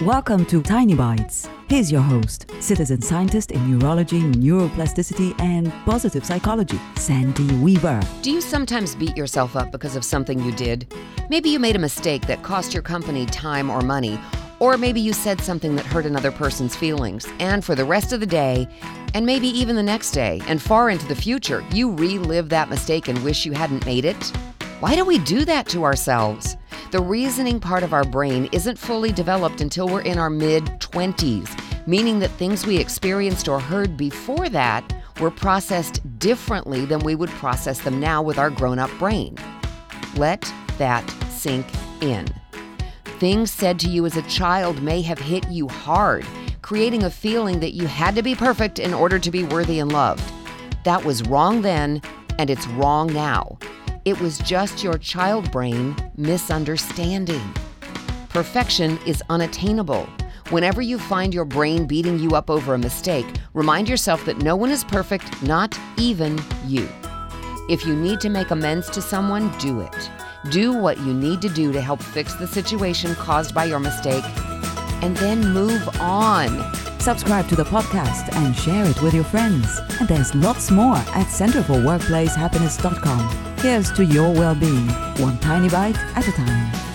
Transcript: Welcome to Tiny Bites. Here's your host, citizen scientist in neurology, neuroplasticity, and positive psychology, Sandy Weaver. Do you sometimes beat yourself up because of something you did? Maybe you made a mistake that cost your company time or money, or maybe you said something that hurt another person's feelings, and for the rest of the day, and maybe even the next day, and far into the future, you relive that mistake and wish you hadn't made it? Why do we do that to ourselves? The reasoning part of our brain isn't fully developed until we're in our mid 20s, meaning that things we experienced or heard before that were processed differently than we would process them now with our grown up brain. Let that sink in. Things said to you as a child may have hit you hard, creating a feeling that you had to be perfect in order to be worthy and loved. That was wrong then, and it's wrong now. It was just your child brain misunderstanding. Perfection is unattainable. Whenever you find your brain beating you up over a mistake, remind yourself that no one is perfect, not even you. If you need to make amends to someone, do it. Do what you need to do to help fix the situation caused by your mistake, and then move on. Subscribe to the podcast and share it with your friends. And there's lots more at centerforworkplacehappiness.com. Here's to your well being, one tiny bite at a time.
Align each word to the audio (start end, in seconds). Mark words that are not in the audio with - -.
Welcome 0.00 0.44
to 0.46 0.60
Tiny 0.60 0.96
Bites. 0.96 1.48
Here's 1.68 1.92
your 1.92 2.00
host, 2.00 2.50
citizen 2.58 3.00
scientist 3.00 3.52
in 3.52 3.78
neurology, 3.78 4.22
neuroplasticity, 4.22 5.40
and 5.40 5.72
positive 5.84 6.24
psychology, 6.24 6.80
Sandy 6.96 7.46
Weaver. 7.58 8.02
Do 8.20 8.32
you 8.32 8.40
sometimes 8.40 8.96
beat 8.96 9.16
yourself 9.16 9.54
up 9.54 9.70
because 9.70 9.94
of 9.94 10.04
something 10.04 10.40
you 10.40 10.50
did? 10.50 10.92
Maybe 11.30 11.48
you 11.48 11.60
made 11.60 11.76
a 11.76 11.78
mistake 11.78 12.26
that 12.26 12.42
cost 12.42 12.74
your 12.74 12.82
company 12.82 13.24
time 13.26 13.70
or 13.70 13.82
money, 13.82 14.18
or 14.58 14.76
maybe 14.76 15.00
you 15.00 15.12
said 15.12 15.40
something 15.40 15.76
that 15.76 15.86
hurt 15.86 16.06
another 16.06 16.32
person's 16.32 16.74
feelings, 16.74 17.28
and 17.38 17.64
for 17.64 17.76
the 17.76 17.84
rest 17.84 18.12
of 18.12 18.18
the 18.18 18.26
day, 18.26 18.66
and 19.14 19.24
maybe 19.24 19.46
even 19.46 19.76
the 19.76 19.82
next 19.82 20.10
day, 20.10 20.42
and 20.48 20.60
far 20.60 20.90
into 20.90 21.06
the 21.06 21.14
future, 21.14 21.64
you 21.72 21.94
relive 21.94 22.48
that 22.48 22.68
mistake 22.68 23.06
and 23.06 23.22
wish 23.22 23.46
you 23.46 23.52
hadn't 23.52 23.86
made 23.86 24.04
it? 24.04 24.32
Why 24.80 24.96
do 24.96 25.04
we 25.04 25.18
do 25.20 25.44
that 25.44 25.68
to 25.68 25.84
ourselves? 25.84 26.56
The 26.94 27.02
reasoning 27.02 27.58
part 27.58 27.82
of 27.82 27.92
our 27.92 28.04
brain 28.04 28.48
isn't 28.52 28.78
fully 28.78 29.10
developed 29.10 29.60
until 29.60 29.88
we're 29.88 30.02
in 30.02 30.16
our 30.16 30.30
mid 30.30 30.64
20s, 30.78 31.88
meaning 31.88 32.20
that 32.20 32.30
things 32.30 32.64
we 32.64 32.76
experienced 32.76 33.48
or 33.48 33.58
heard 33.58 33.96
before 33.96 34.48
that 34.50 34.94
were 35.18 35.32
processed 35.32 36.00
differently 36.20 36.84
than 36.84 37.00
we 37.00 37.16
would 37.16 37.30
process 37.30 37.80
them 37.80 37.98
now 37.98 38.22
with 38.22 38.38
our 38.38 38.48
grown 38.48 38.78
up 38.78 38.92
brain. 38.96 39.36
Let 40.14 40.48
that 40.78 41.04
sink 41.30 41.66
in. 42.00 42.28
Things 43.18 43.50
said 43.50 43.80
to 43.80 43.88
you 43.88 44.06
as 44.06 44.16
a 44.16 44.22
child 44.28 44.80
may 44.80 45.02
have 45.02 45.18
hit 45.18 45.50
you 45.50 45.66
hard, 45.66 46.24
creating 46.62 47.02
a 47.02 47.10
feeling 47.10 47.58
that 47.58 47.74
you 47.74 47.88
had 47.88 48.14
to 48.14 48.22
be 48.22 48.36
perfect 48.36 48.78
in 48.78 48.94
order 48.94 49.18
to 49.18 49.32
be 49.32 49.42
worthy 49.42 49.80
and 49.80 49.90
loved. 49.90 50.22
That 50.84 51.04
was 51.04 51.26
wrong 51.26 51.62
then, 51.62 52.00
and 52.38 52.50
it's 52.50 52.68
wrong 52.68 53.12
now. 53.12 53.58
It 54.04 54.20
was 54.20 54.36
just 54.38 54.84
your 54.84 54.98
child 54.98 55.50
brain 55.50 55.96
misunderstanding. 56.18 57.40
Perfection 58.28 58.98
is 59.06 59.22
unattainable. 59.30 60.06
Whenever 60.50 60.82
you 60.82 60.98
find 60.98 61.32
your 61.32 61.46
brain 61.46 61.86
beating 61.86 62.18
you 62.18 62.32
up 62.32 62.50
over 62.50 62.74
a 62.74 62.78
mistake, 62.78 63.24
remind 63.54 63.88
yourself 63.88 64.26
that 64.26 64.42
no 64.42 64.56
one 64.56 64.70
is 64.70 64.84
perfect, 64.84 65.42
not 65.42 65.74
even 65.96 66.38
you. 66.66 66.86
If 67.70 67.86
you 67.86 67.96
need 67.96 68.20
to 68.20 68.28
make 68.28 68.50
amends 68.50 68.90
to 68.90 69.00
someone, 69.00 69.50
do 69.56 69.80
it. 69.80 70.10
Do 70.50 70.74
what 70.74 70.98
you 70.98 71.14
need 71.14 71.40
to 71.40 71.48
do 71.48 71.72
to 71.72 71.80
help 71.80 72.02
fix 72.02 72.34
the 72.34 72.46
situation 72.46 73.14
caused 73.14 73.54
by 73.54 73.64
your 73.64 73.80
mistake, 73.80 74.24
and 75.00 75.16
then 75.16 75.54
move 75.54 75.88
on. 75.98 76.50
Subscribe 77.00 77.48
to 77.48 77.56
the 77.56 77.64
podcast 77.64 78.36
and 78.36 78.54
share 78.54 78.84
it 78.84 79.00
with 79.00 79.14
your 79.14 79.24
friends. 79.24 79.80
And 79.98 80.06
there's 80.06 80.34
lots 80.34 80.70
more 80.70 80.96
at 80.96 81.28
centerforworkplacehappiness.com. 81.28 83.53
Here's 83.64 83.90
to 83.92 84.04
your 84.04 84.30
well 84.30 84.54
being, 84.54 84.88
one 85.16 85.38
tiny 85.38 85.70
bite 85.70 85.96
at 86.14 86.28
a 86.28 86.32
time. 86.32 86.93